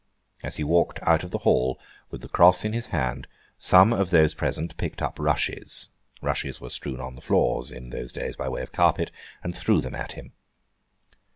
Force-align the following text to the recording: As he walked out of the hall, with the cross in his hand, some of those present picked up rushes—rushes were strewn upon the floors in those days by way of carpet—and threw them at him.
As 0.41 0.55
he 0.55 0.63
walked 0.63 0.97
out 1.03 1.23
of 1.23 1.29
the 1.29 1.37
hall, 1.45 1.79
with 2.09 2.21
the 2.21 2.27
cross 2.27 2.65
in 2.65 2.73
his 2.73 2.87
hand, 2.87 3.27
some 3.59 3.93
of 3.93 4.09
those 4.09 4.33
present 4.33 4.75
picked 4.77 4.99
up 4.99 5.19
rushes—rushes 5.19 6.59
were 6.59 6.71
strewn 6.71 6.95
upon 6.99 7.13
the 7.13 7.21
floors 7.21 7.71
in 7.71 7.91
those 7.91 8.11
days 8.11 8.35
by 8.35 8.49
way 8.49 8.63
of 8.63 8.71
carpet—and 8.71 9.55
threw 9.55 9.79
them 9.79 9.93
at 9.93 10.13
him. 10.13 10.33